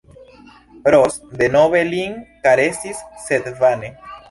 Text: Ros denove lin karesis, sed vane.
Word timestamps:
Ros 0.95 1.17
denove 1.43 1.83
lin 1.91 2.17
karesis, 2.47 3.05
sed 3.29 3.53
vane. 3.63 3.97